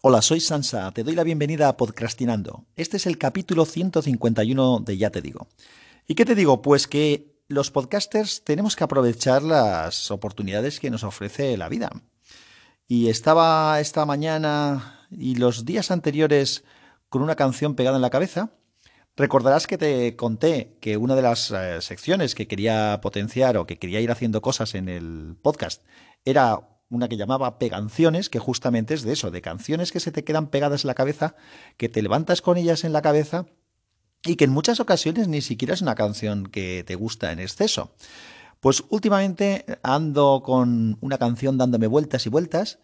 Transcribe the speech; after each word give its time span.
Hola, 0.00 0.22
soy 0.22 0.38
Sansa, 0.38 0.92
te 0.92 1.02
doy 1.02 1.16
la 1.16 1.24
bienvenida 1.24 1.68
a 1.68 1.76
Podcastinando. 1.76 2.64
Este 2.76 2.98
es 2.98 3.06
el 3.06 3.18
capítulo 3.18 3.64
151 3.64 4.78
de 4.86 4.96
Ya 4.96 5.10
te 5.10 5.20
digo. 5.20 5.48
¿Y 6.06 6.14
qué 6.14 6.24
te 6.24 6.36
digo? 6.36 6.62
Pues 6.62 6.86
que 6.86 7.42
los 7.48 7.72
podcasters 7.72 8.44
tenemos 8.44 8.76
que 8.76 8.84
aprovechar 8.84 9.42
las 9.42 10.12
oportunidades 10.12 10.78
que 10.78 10.90
nos 10.90 11.02
ofrece 11.02 11.56
la 11.56 11.68
vida. 11.68 11.90
Y 12.86 13.08
estaba 13.08 13.80
esta 13.80 14.06
mañana 14.06 15.04
y 15.10 15.34
los 15.34 15.64
días 15.64 15.90
anteriores 15.90 16.62
con 17.08 17.20
una 17.20 17.34
canción 17.34 17.74
pegada 17.74 17.96
en 17.96 18.02
la 18.02 18.10
cabeza. 18.10 18.52
Recordarás 19.16 19.66
que 19.66 19.78
te 19.78 20.14
conté 20.14 20.78
que 20.80 20.96
una 20.96 21.16
de 21.16 21.22
las 21.22 21.50
eh, 21.50 21.82
secciones 21.82 22.36
que 22.36 22.46
quería 22.46 23.00
potenciar 23.02 23.56
o 23.56 23.66
que 23.66 23.80
quería 23.80 24.00
ir 24.00 24.12
haciendo 24.12 24.42
cosas 24.42 24.76
en 24.76 24.88
el 24.88 25.36
podcast 25.42 25.82
era 26.24 26.77
una 26.90 27.08
que 27.08 27.16
llamaba 27.16 27.58
Peganciones, 27.58 28.30
que 28.30 28.38
justamente 28.38 28.94
es 28.94 29.02
de 29.02 29.12
eso, 29.12 29.30
de 29.30 29.42
canciones 29.42 29.92
que 29.92 30.00
se 30.00 30.12
te 30.12 30.24
quedan 30.24 30.48
pegadas 30.48 30.84
en 30.84 30.88
la 30.88 30.94
cabeza, 30.94 31.36
que 31.76 31.88
te 31.88 32.02
levantas 32.02 32.42
con 32.42 32.56
ellas 32.56 32.84
en 32.84 32.92
la 32.92 33.02
cabeza 33.02 33.46
y 34.24 34.36
que 34.36 34.44
en 34.44 34.50
muchas 34.50 34.80
ocasiones 34.80 35.28
ni 35.28 35.40
siquiera 35.40 35.74
es 35.74 35.82
una 35.82 35.94
canción 35.94 36.46
que 36.46 36.84
te 36.86 36.94
gusta 36.94 37.32
en 37.32 37.40
exceso. 37.40 37.92
Pues 38.60 38.82
últimamente 38.88 39.64
ando 39.82 40.42
con 40.44 40.98
una 41.00 41.18
canción 41.18 41.58
dándome 41.58 41.86
vueltas 41.86 42.26
y 42.26 42.28
vueltas 42.28 42.78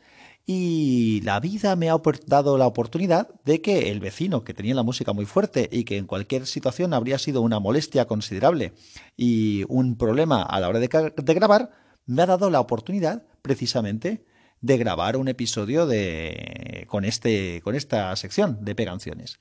y 0.47 1.23
la 1.23 1.41
vida 1.41 1.75
me 1.75 1.89
ha 1.89 1.97
dado 2.27 2.59
la 2.59 2.67
oportunidad 2.67 3.29
de 3.45 3.63
que 3.63 3.91
el 3.91 3.99
vecino, 3.99 4.45
que 4.45 4.55
tenía 4.55 4.75
la 4.75 4.83
música 4.83 5.13
muy 5.13 5.25
fuerte 5.25 5.69
y 5.73 5.85
que 5.85 5.97
en 5.97 6.07
cualquier 6.07 6.47
situación 6.47 6.93
habría 6.93 7.19
sido 7.19 7.41
una 7.41 7.59
molestia 7.59 8.07
considerable 8.07 8.75
y 9.17 9.65
un 9.69 9.97
problema 9.97 10.43
a 10.43 10.61
la 10.61 10.69
hora 10.69 10.79
de, 10.79 11.13
de 11.17 11.35
grabar, 11.35 11.71
me 12.07 12.23
ha 12.23 12.27
dado 12.27 12.51
la 12.51 12.61
oportunidad 12.61 13.25
precisamente 13.45 14.25
de 14.63 14.79
grabar 14.79 15.19
un 15.19 15.29
episodio 15.29 15.87
de, 15.87 16.87
con, 16.89 17.05
este, 17.05 17.61
con 17.63 17.75
esta 17.75 18.17
sección 18.17 18.65
de 18.65 18.75
peganciones. 18.75 19.39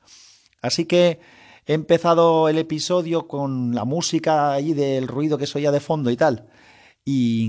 Así 0.61 0.83
que 0.83 1.21
he 1.65 1.73
empezado 1.73 2.49
el 2.49 2.57
episodio 2.57 3.27
con 3.29 3.73
la 3.73 3.85
música 3.85 4.51
ahí 4.51 4.73
del 4.73 5.07
ruido 5.07 5.37
que 5.37 5.47
se 5.47 5.57
oía 5.57 5.71
de 5.71 5.79
fondo 5.79 6.11
y 6.11 6.17
tal. 6.17 6.49
Y 7.05 7.45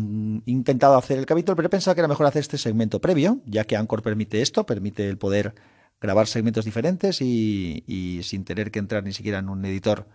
he 0.46 0.50
intentado 0.52 0.96
hacer 0.96 1.18
el 1.18 1.26
capítulo, 1.26 1.56
pero 1.56 1.66
he 1.66 1.70
pensado 1.70 1.96
que 1.96 2.00
era 2.00 2.08
mejor 2.08 2.26
hacer 2.26 2.42
este 2.42 2.58
segmento 2.58 3.00
previo, 3.00 3.40
ya 3.46 3.64
que 3.64 3.76
Anchor 3.76 4.02
permite 4.02 4.40
esto, 4.40 4.64
permite 4.64 5.08
el 5.08 5.18
poder 5.18 5.56
grabar 6.00 6.28
segmentos 6.28 6.64
diferentes 6.64 7.20
y, 7.20 8.20
sin 8.22 8.44
tener 8.44 8.70
que 8.70 8.78
entrar 8.78 9.02
ni 9.02 9.12
siquiera 9.12 9.40
en 9.40 9.48
un 9.48 9.64
editor, 9.64 10.06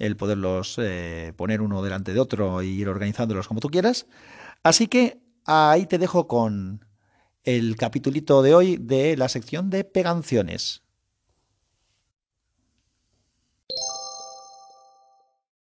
el 0.00 0.16
poderlos 0.16 0.76
eh, 0.82 1.32
poner 1.36 1.60
uno 1.60 1.84
delante 1.84 2.12
de 2.12 2.18
otro 2.18 2.62
e 2.62 2.66
ir 2.66 2.88
organizándolos 2.88 3.46
como 3.46 3.60
tú 3.60 3.68
quieras. 3.68 4.06
Así 4.64 4.88
que 4.88 5.23
ahí 5.44 5.86
te 5.86 5.98
dejo 5.98 6.26
con 6.28 6.84
el 7.42 7.76
capitulito 7.76 8.42
de 8.42 8.54
hoy 8.54 8.76
de 8.76 9.16
la 9.16 9.28
sección 9.28 9.70
de 9.70 9.84
peganciones. 9.84 10.82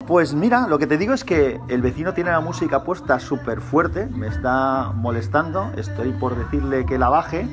Pues 0.06 0.34
mira, 0.34 0.66
lo 0.66 0.78
que 0.78 0.86
te 0.86 0.98
digo 0.98 1.14
es 1.14 1.24
que 1.24 1.61
el 1.69 1.80
vecino 1.80 2.12
tiene 2.12 2.30
la 2.30 2.41
música 2.41 2.83
puesta 2.83 3.20
súper 3.20 3.61
fuerte, 3.61 4.06
me 4.06 4.27
está 4.27 4.92
molestando, 4.94 5.72
estoy 5.77 6.12
por 6.12 6.36
decirle 6.36 6.84
que 6.84 6.98
la 6.98 7.08
baje, 7.08 7.48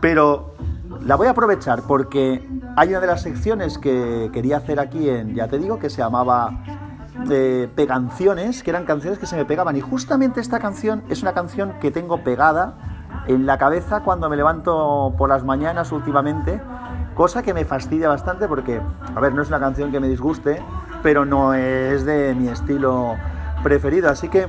pero 0.00 0.54
la 1.02 1.16
voy 1.16 1.26
a 1.26 1.30
aprovechar 1.30 1.82
porque 1.86 2.46
hay 2.76 2.90
una 2.90 3.00
de 3.00 3.06
las 3.06 3.22
secciones 3.22 3.78
que 3.78 4.30
quería 4.32 4.58
hacer 4.58 4.78
aquí 4.78 5.08
en, 5.08 5.34
ya 5.34 5.48
te 5.48 5.58
digo, 5.58 5.78
que 5.78 5.88
se 5.88 5.98
llamaba 5.98 6.62
de 7.26 7.70
peganciones, 7.74 8.62
que 8.62 8.70
eran 8.70 8.84
canciones 8.84 9.18
que 9.18 9.26
se 9.26 9.36
me 9.36 9.44
pegaban. 9.44 9.76
Y 9.76 9.80
justamente 9.80 10.40
esta 10.40 10.58
canción 10.58 11.02
es 11.08 11.22
una 11.22 11.32
canción 11.32 11.74
que 11.80 11.90
tengo 11.90 12.22
pegada 12.24 12.74
en 13.26 13.46
la 13.46 13.58
cabeza 13.58 14.00
cuando 14.00 14.28
me 14.28 14.36
levanto 14.36 15.14
por 15.16 15.28
las 15.28 15.44
mañanas 15.44 15.92
últimamente, 15.92 16.60
cosa 17.14 17.42
que 17.42 17.54
me 17.54 17.64
fastidia 17.64 18.08
bastante 18.08 18.48
porque, 18.48 18.80
a 19.14 19.20
ver, 19.20 19.34
no 19.34 19.42
es 19.42 19.48
una 19.48 19.60
canción 19.60 19.92
que 19.92 20.00
me 20.00 20.08
disguste, 20.08 20.62
pero 21.02 21.24
no 21.24 21.54
es 21.54 22.04
de 22.04 22.34
mi 22.34 22.48
estilo 22.48 23.16
preferido. 23.62 24.10
Así 24.10 24.28
que 24.28 24.48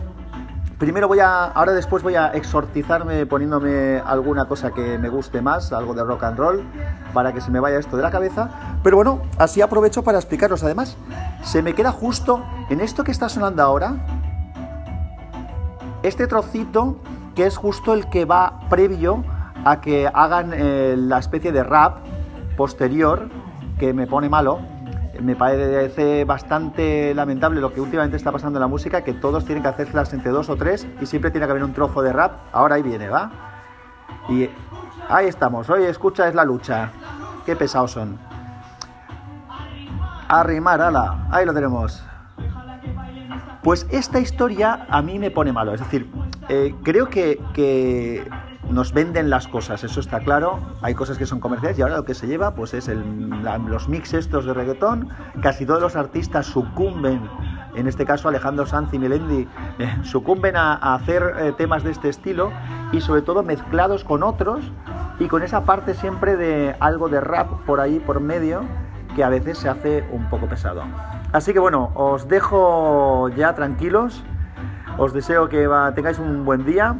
Primero 0.81 1.07
voy 1.07 1.19
a, 1.19 1.43
ahora 1.43 1.73
después 1.73 2.01
voy 2.01 2.15
a 2.15 2.29
exorcizarme 2.29 3.27
poniéndome 3.27 4.01
alguna 4.03 4.45
cosa 4.45 4.71
que 4.71 4.97
me 4.97 5.09
guste 5.09 5.39
más, 5.39 5.71
algo 5.73 5.93
de 5.93 6.03
rock 6.03 6.23
and 6.23 6.39
roll, 6.39 6.63
para 7.13 7.33
que 7.33 7.39
se 7.39 7.51
me 7.51 7.59
vaya 7.59 7.77
esto 7.77 7.97
de 7.97 8.01
la 8.01 8.09
cabeza. 8.09 8.49
Pero 8.81 8.95
bueno, 8.95 9.21
así 9.37 9.61
aprovecho 9.61 10.03
para 10.03 10.17
explicaros. 10.17 10.63
Además, 10.63 10.97
se 11.43 11.61
me 11.61 11.75
queda 11.75 11.91
justo 11.91 12.43
en 12.71 12.81
esto 12.81 13.03
que 13.03 13.11
está 13.11 13.29
sonando 13.29 13.61
ahora, 13.61 13.93
este 16.01 16.25
trocito 16.25 16.95
que 17.35 17.45
es 17.45 17.57
justo 17.57 17.93
el 17.93 18.09
que 18.09 18.25
va 18.25 18.61
previo 18.67 19.23
a 19.63 19.81
que 19.81 20.09
hagan 20.11 20.49
eh, 20.51 20.95
la 20.97 21.19
especie 21.19 21.51
de 21.51 21.61
rap 21.61 21.97
posterior 22.57 23.29
que 23.77 23.93
me 23.93 24.07
pone 24.07 24.29
malo 24.29 24.61
me 25.21 25.35
parece 25.35 26.25
bastante 26.25 27.13
lamentable 27.13 27.61
lo 27.61 27.73
que 27.73 27.81
últimamente 27.81 28.17
está 28.17 28.31
pasando 28.31 28.57
en 28.57 28.61
la 28.61 28.67
música, 28.67 29.03
que 29.03 29.13
todos 29.13 29.45
tienen 29.45 29.63
que 29.63 29.69
hacerlas 29.69 30.13
entre 30.13 30.31
dos 30.31 30.49
o 30.49 30.55
tres 30.55 30.87
y 30.99 31.05
siempre 31.05 31.31
tiene 31.31 31.45
que 31.45 31.51
haber 31.51 31.63
un 31.63 31.73
trozo 31.73 32.01
de 32.01 32.11
rap. 32.11 32.33
Ahora 32.51 32.75
ahí 32.75 32.81
viene, 32.81 33.09
¿va? 33.09 33.31
Y 34.29 34.49
ahí 35.09 35.27
estamos. 35.27 35.69
Hoy 35.69 35.83
escucha 35.83 36.27
es 36.27 36.35
la 36.35 36.43
lucha. 36.43 36.91
Qué 37.45 37.55
pesados 37.55 37.91
son. 37.91 38.17
Arrimar, 40.27 40.81
ala. 40.81 41.27
Ahí 41.31 41.45
lo 41.45 41.53
tenemos. 41.53 42.03
Pues 43.63 43.85
esta 43.91 44.19
historia 44.19 44.87
a 44.89 45.01
mí 45.01 45.19
me 45.19 45.29
pone 45.29 45.51
malo. 45.51 45.73
Es 45.73 45.81
decir, 45.81 46.11
eh, 46.49 46.73
creo 46.83 47.09
que 47.09 47.39
nos 48.71 48.93
venden 48.93 49.29
las 49.29 49.47
cosas, 49.47 49.83
eso 49.83 49.99
está 49.99 50.19
claro. 50.19 50.59
Hay 50.81 50.95
cosas 50.95 51.17
que 51.17 51.25
son 51.25 51.39
comerciales 51.39 51.77
y 51.77 51.81
ahora 51.81 51.97
lo 51.97 52.05
que 52.05 52.13
se 52.13 52.27
lleva 52.27 52.55
pues 52.55 52.73
es 52.73 52.89
los 53.67 53.89
mix 53.89 54.13
estos 54.13 54.45
de 54.45 54.53
reggaetón. 54.53 55.09
Casi 55.41 55.65
todos 55.65 55.81
los 55.81 55.95
artistas 55.95 56.45
sucumben, 56.45 57.21
en 57.75 57.87
este 57.87 58.05
caso 58.05 58.29
Alejandro 58.29 58.65
Sanz 58.65 58.93
y 58.93 58.99
Melendi, 58.99 59.47
eh, 59.79 59.97
sucumben 60.03 60.55
a, 60.55 60.73
hacer 60.95 61.35
eh, 61.39 61.53
temas 61.57 61.83
de 61.83 61.91
este 61.91 62.09
estilo 62.09 62.51
y 62.91 63.01
sobre 63.01 63.21
todo 63.21 63.43
mezclados 63.43 64.03
con 64.03 64.23
otros 64.23 64.71
y 65.19 65.27
con 65.27 65.43
esa 65.43 65.63
parte 65.65 65.93
siempre 65.93 66.37
de 66.37 66.75
algo 66.79 67.09
de 67.09 67.19
rap 67.19 67.49
por 67.65 67.79
ahí 67.79 67.99
por 67.99 68.21
medio 68.21 68.61
que 69.15 69.23
a 69.23 69.29
veces 69.29 69.57
se 69.57 69.69
hace 69.69 70.05
un 70.11 70.29
poco 70.29 70.47
pesado. 70.47 70.83
Así 71.33 71.53
que 71.53 71.59
bueno, 71.59 71.91
os 71.95 72.27
dejo 72.27 73.29
ya 73.29 73.53
tranquilos. 73.53 74.23
Os 74.97 75.13
deseo 75.13 75.47
que 75.47 75.69
tengáis 75.95 76.19
un 76.19 76.43
buen 76.43 76.65
día 76.65 76.97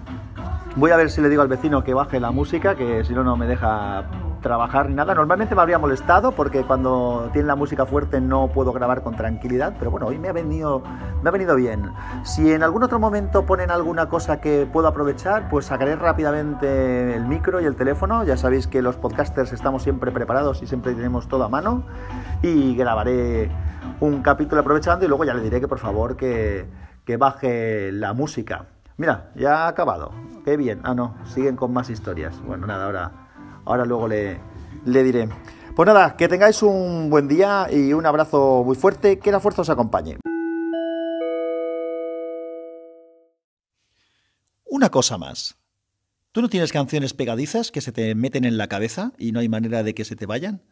Voy 0.78 0.92
a 0.92 0.96
ver 0.96 1.10
si 1.10 1.20
le 1.20 1.28
digo 1.28 1.42
al 1.42 1.50
vecino 1.50 1.84
que 1.84 1.94
baje 1.94 2.20
la 2.22 2.32
música, 2.32 2.76
que 2.76 3.04
si 3.04 3.14
no, 3.14 3.26
no 3.26 3.36
me 3.36 3.46
deja 3.46 4.06
trabajar 4.42 4.88
ni 4.88 4.96
nada. 4.96 5.14
Normalmente 5.14 5.54
me 5.54 5.62
habría 5.62 5.78
molestado 5.78 6.32
porque 6.32 6.64
cuando 6.64 7.30
tiene 7.34 7.48
la 7.50 7.58
música 7.58 7.86
fuerte 7.86 8.22
no 8.22 8.48
puedo 8.48 8.72
grabar 8.72 9.04
con 9.04 9.16
tranquilidad, 9.16 9.76
pero 9.78 9.92
bueno, 9.92 10.08
hoy 10.08 10.18
me 10.18 10.30
ha 10.30 10.32
venido, 10.32 10.82
me 11.22 11.28
ha 11.28 11.32
venido 11.32 11.58
bien. 11.58 11.92
Si 12.24 12.54
en 12.54 12.64
algún 12.64 12.84
otro 12.84 13.00
momento 13.00 13.46
ponen 13.46 13.70
alguna 13.70 14.08
cosa 14.08 14.40
que 14.40 14.66
puedo 14.72 14.88
aprovechar, 14.88 15.50
pues 15.50 15.66
sacaré 15.66 15.98
rápidamente 15.98 17.16
el 17.16 17.26
micro 17.26 17.60
y 17.60 17.66
el 17.66 17.76
teléfono. 17.76 18.24
Ya 18.24 18.38
sabéis 18.38 18.68
que 18.68 18.82
los 18.82 18.96
podcasters 18.96 19.52
estamos 19.52 19.84
siempre 19.84 20.12
preparados 20.12 20.64
y 20.64 20.68
siempre 20.68 20.94
tenemos 20.94 21.28
todo 21.28 21.44
a 21.44 21.50
mano 21.50 21.84
y 22.42 22.76
grabaré 22.78 23.52
un 24.00 24.22
capítulo 24.22 24.62
aprovechando 24.62 25.04
y 25.04 25.10
luego 25.10 25.26
ya 25.26 25.34
le 25.34 25.42
diré 25.42 25.60
que 25.60 25.68
por 25.68 25.80
favor 25.80 26.16
que, 26.16 26.66
que 27.04 27.18
baje 27.18 27.92
la 27.92 28.14
música. 28.14 28.68
Mira, 28.96 29.32
ya 29.36 29.66
ha 29.66 29.68
acabado. 29.68 30.12
Qué 30.44 30.58
bien. 30.58 30.82
Ah, 30.84 30.96
no, 30.96 31.16
siguen 31.26 31.56
con 31.56 31.72
más 31.72 31.90
historias. 31.90 32.42
Bueno, 32.44 32.66
nada, 32.68 32.86
ahora, 32.86 33.62
ahora 33.66 33.86
luego 33.86 34.08
le, 34.08 34.40
le 34.86 35.04
diré. 35.04 35.30
Pues 35.76 35.88
nada, 35.88 36.18
que 36.18 36.28
tengáis 36.28 36.64
un 36.64 37.10
buen 37.10 37.28
día 37.28 37.68
y 37.72 37.94
un 37.94 38.06
abrazo 38.06 38.64
muy 38.66 38.76
fuerte. 38.76 39.20
Que 39.20 39.32
la 39.32 39.40
fuerza 39.40 39.62
os 39.62 39.70
acompañe. 39.70 40.18
Una 44.66 44.90
cosa 44.90 45.18
más. 45.18 45.58
¿Tú 46.32 46.42
no 46.42 46.50
tienes 46.50 46.72
canciones 46.72 47.14
pegadizas 47.14 47.72
que 47.72 47.82
se 47.82 47.92
te 47.92 48.16
meten 48.16 48.46
en 48.46 48.58
la 48.58 48.68
cabeza 48.68 49.12
y 49.18 49.34
no 49.34 49.42
hay 49.42 49.50
manera 49.50 49.84
de 49.84 49.94
que 49.94 50.06
se 50.06 50.16
te 50.16 50.26
vayan? 50.26 50.64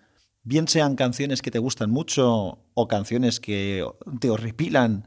Bien 0.43 0.67
sean 0.69 0.95
canciones 0.95 1.41
que 1.41 1.51
te 1.51 1.59
gustan 1.59 1.91
mucho 1.91 2.59
o 2.73 2.87
canciones 2.87 3.41
que 3.41 3.85
te 4.21 4.29
horripilan 4.29 5.05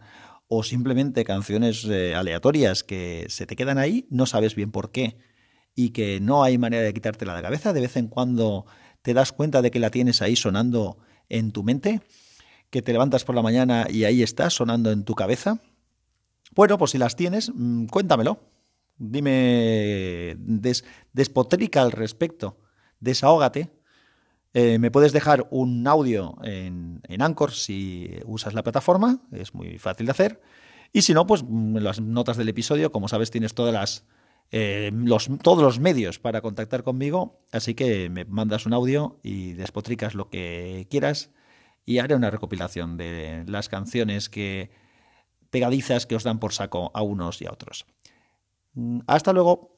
o 0.54 0.62
simplemente 0.62 1.24
canciones 1.24 1.86
eh, 1.86 2.14
aleatorias 2.14 2.84
que 2.84 3.24
se 3.30 3.46
te 3.46 3.56
quedan 3.56 3.78
ahí, 3.78 4.06
no 4.10 4.26
sabes 4.26 4.54
bien 4.54 4.70
por 4.70 4.90
qué 4.90 5.16
y 5.74 5.90
que 5.90 6.20
no 6.20 6.44
hay 6.44 6.58
manera 6.58 6.82
de 6.82 6.92
quitártela 6.92 7.32
de 7.32 7.38
la 7.38 7.42
cabeza, 7.42 7.72
de 7.72 7.80
vez 7.80 7.96
en 7.96 8.08
cuando 8.08 8.66
te 9.00 9.14
das 9.14 9.32
cuenta 9.32 9.62
de 9.62 9.70
que 9.70 9.80
la 9.80 9.88
tienes 9.88 10.20
ahí 10.20 10.36
sonando 10.36 10.98
en 11.30 11.52
tu 11.52 11.62
mente, 11.62 12.02
que 12.68 12.82
te 12.82 12.92
levantas 12.92 13.24
por 13.24 13.34
la 13.34 13.40
mañana 13.40 13.86
y 13.88 14.04
ahí 14.04 14.22
está 14.22 14.50
sonando 14.50 14.92
en 14.92 15.04
tu 15.04 15.14
cabeza. 15.14 15.58
Bueno, 16.54 16.76
pues 16.76 16.90
si 16.90 16.98
las 16.98 17.16
tienes, 17.16 17.50
mm, 17.54 17.86
cuéntamelo. 17.86 18.38
Dime, 18.98 20.36
des, 20.38 20.84
despotrica 21.14 21.80
al 21.80 21.92
respecto, 21.92 22.58
desahógate 23.00 23.70
eh, 24.54 24.78
me 24.78 24.90
puedes 24.90 25.12
dejar 25.12 25.46
un 25.50 25.86
audio 25.86 26.36
en, 26.42 27.00
en, 27.08 27.22
Anchor 27.22 27.52
si 27.52 28.10
usas 28.24 28.54
la 28.54 28.62
plataforma, 28.62 29.20
es 29.32 29.54
muy 29.54 29.78
fácil 29.78 30.06
de 30.06 30.12
hacer. 30.12 30.40
Y 30.92 31.02
si 31.02 31.14
no, 31.14 31.26
pues 31.26 31.42
en 31.42 31.82
las 31.82 32.00
notas 32.00 32.36
del 32.36 32.48
episodio, 32.48 32.92
como 32.92 33.08
sabes, 33.08 33.30
tienes 33.30 33.54
todas 33.54 33.72
las 33.72 34.04
eh, 34.54 34.90
los, 34.92 35.30
todos 35.42 35.62
los 35.62 35.80
medios 35.80 36.18
para 36.18 36.42
contactar 36.42 36.82
conmigo, 36.82 37.40
así 37.52 37.74
que 37.74 38.10
me 38.10 38.26
mandas 38.26 38.66
un 38.66 38.74
audio 38.74 39.18
y 39.22 39.54
despotricas 39.54 40.14
lo 40.14 40.28
que 40.28 40.86
quieras 40.90 41.30
y 41.86 41.98
haré 41.98 42.14
una 42.14 42.30
recopilación 42.30 42.98
de 42.98 43.44
las 43.46 43.70
canciones 43.70 44.28
que 44.28 44.70
pegadizas 45.48 46.04
que 46.04 46.16
os 46.16 46.24
dan 46.24 46.38
por 46.38 46.52
saco 46.52 46.90
a 46.92 47.00
unos 47.00 47.40
y 47.40 47.46
a 47.46 47.50
otros. 47.50 47.86
Mm, 48.74 49.00
hasta 49.06 49.32
luego. 49.32 49.70